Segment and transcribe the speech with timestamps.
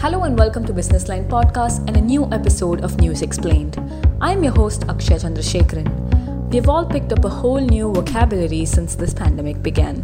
[0.00, 3.76] Hello and welcome to Business Line Podcast and a new episode of News Explained.
[4.20, 6.52] I'm your host Akshay Chandrasekharan.
[6.52, 9.98] We've all picked up a whole new vocabulary since this pandemic began.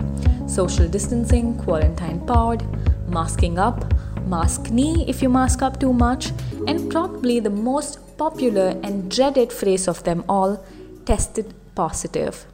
[0.48, 2.66] Social distancing, quarantine pod,
[3.08, 3.84] masking up,
[4.26, 6.32] maskne if you mask up too much,
[6.66, 10.66] and probably the most popular and dreaded phrase of them all,
[11.06, 12.46] tested positive.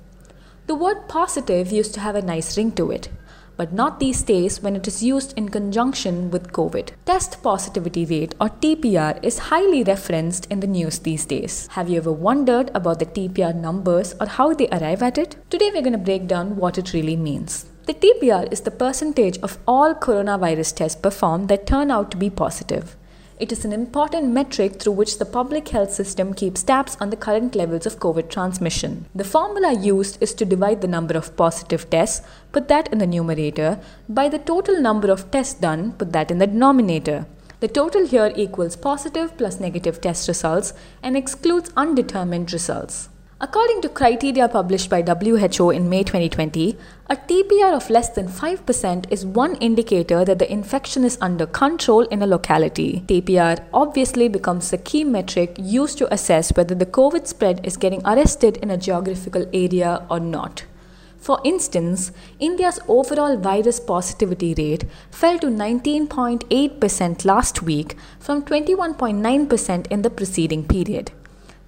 [0.67, 3.09] The word positive used to have a nice ring to it
[3.61, 6.93] but not these days when it is used in conjunction with COVID.
[7.05, 11.67] Test positivity rate or TPR is highly referenced in the news these days.
[11.73, 15.37] Have you ever wondered about the TPR numbers or how they arrive at it?
[15.51, 17.67] Today we're going to break down what it really means.
[17.85, 22.31] The TPR is the percentage of all coronavirus tests performed that turn out to be
[22.31, 22.97] positive.
[23.41, 27.17] It is an important metric through which the public health system keeps tabs on the
[27.17, 29.07] current levels of COVID transmission.
[29.15, 32.21] The formula used is to divide the number of positive tests,
[32.53, 33.81] put that in the numerator,
[34.11, 37.25] by the total number of tests done, put that in the denominator.
[37.61, 43.09] The total here equals positive plus negative test results and excludes undetermined results.
[43.43, 46.77] According to criteria published by WHO in May 2020,
[47.09, 52.03] a TPR of less than 5% is one indicator that the infection is under control
[52.09, 53.03] in a locality.
[53.07, 58.03] TPR obviously becomes a key metric used to assess whether the COVID spread is getting
[58.05, 60.65] arrested in a geographical area or not.
[61.17, 70.03] For instance, India's overall virus positivity rate fell to 19.8% last week from 21.9% in
[70.03, 71.13] the preceding period.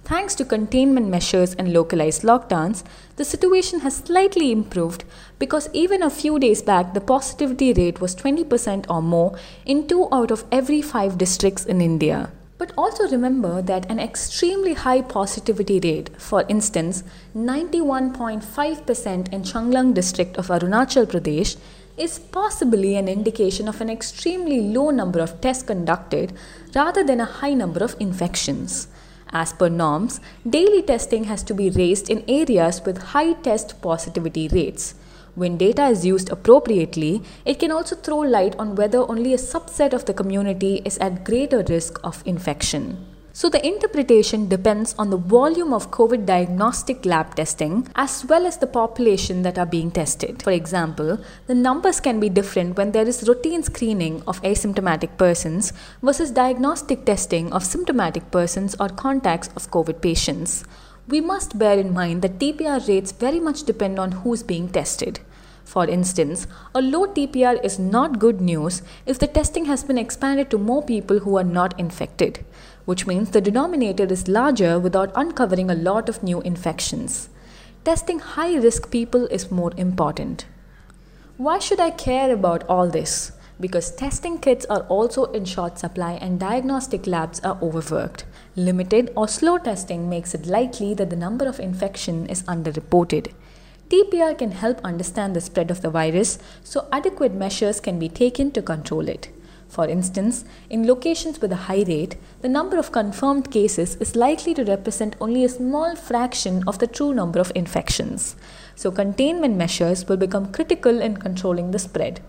[0.05, 2.83] Thanks to containment measures and localized lockdowns,
[3.15, 5.05] the situation has slightly improved
[5.39, 10.09] because even a few days back the positivity rate was 20% or more in 2
[10.11, 12.31] out of every 5 districts in India.
[12.57, 20.35] But also remember that an extremely high positivity rate, for instance 91.5% in Changlang district
[20.35, 21.55] of Arunachal Pradesh,
[21.95, 26.33] is possibly an indication of an extremely low number of tests conducted
[26.75, 28.87] rather than a high number of infections.
[29.33, 34.47] As per norms, daily testing has to be raised in areas with high test positivity
[34.47, 34.93] rates.
[35.33, 39.91] When data is used appropriately, it can also throw light on whether only a subset
[39.91, 43.12] of the community is at greater risk of infection.
[43.35, 48.57] So the interpretation depends on the volume of COVID diagnostic lab testing as well as
[48.57, 50.43] the population that are being tested.
[50.43, 51.17] For example,
[51.47, 55.73] the numbers can be different when there is routine screening of asymptomatic persons
[56.03, 60.63] versus diagnostic testing of symptomatic persons or contacts of COVID patients.
[61.07, 65.21] We must bear in mind that TPR rates very much depend on who's being tested.
[65.65, 66.45] For instance,
[66.75, 70.83] a low TPR is not good news if the testing has been expanded to more
[70.83, 72.45] people who are not infected,
[72.85, 77.29] which means the denominator is larger without uncovering a lot of new infections.
[77.83, 80.45] Testing high risk people is more important.
[81.37, 83.31] Why should I care about all this?
[83.59, 88.25] Because testing kits are also in short supply and diagnostic labs are overworked.
[88.55, 93.31] Limited or slow testing makes it likely that the number of infection is underreported.
[93.89, 98.51] TPR can help understand the spread of the virus, so adequate measures can be taken
[98.51, 99.29] to control it.
[99.73, 104.53] For instance, in locations with a high rate, the number of confirmed cases is likely
[104.53, 108.35] to represent only a small fraction of the true number of infections.
[108.75, 112.21] So, containment measures will become critical in controlling the spread.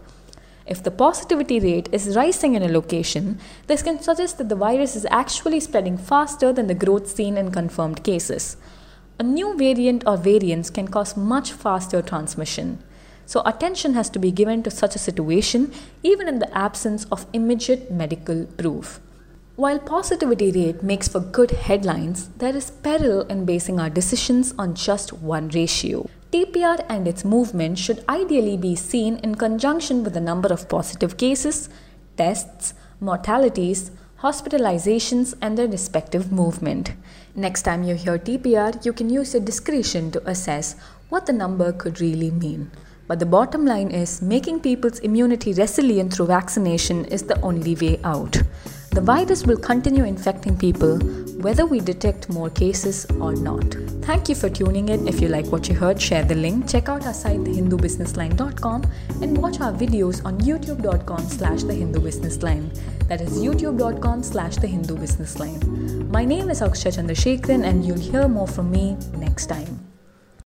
[0.67, 4.97] If the positivity rate is rising in a location, this can suggest that the virus
[4.97, 8.57] is actually spreading faster than the growth seen in confirmed cases.
[9.19, 12.83] A new variant or variants can cause much faster transmission.
[13.27, 17.27] So, attention has to be given to such a situation even in the absence of
[17.33, 19.01] immediate medical proof.
[19.57, 24.75] While positivity rate makes for good headlines, there is peril in basing our decisions on
[24.75, 26.11] just one ratio.
[26.33, 31.17] TPR and its movement should ideally be seen in conjunction with the number of positive
[31.17, 31.69] cases,
[32.17, 33.93] tests, mortalities,
[34.23, 36.95] hospitalizations, and their respective movement.
[37.37, 40.75] Next time you hear TPR, you can use your discretion to assess
[41.11, 42.73] what the number could really mean.
[43.07, 48.01] But the bottom line is making people's immunity resilient through vaccination is the only way
[48.05, 48.43] out.
[48.93, 50.99] The virus will continue infecting people
[51.45, 53.75] whether we detect more cases or not.
[54.03, 55.07] Thank you for tuning in.
[55.07, 56.69] If you like what you heard, share the link.
[56.69, 58.85] Check out our site thehindubusinessline.com
[59.21, 62.73] and watch our videos on youtube.com slash thehindubusinessline.
[63.09, 66.09] That is youtube.com slash thehindubusinessline.
[66.09, 69.84] My name is Akshay Chandrasekharan and you'll hear more from me next time.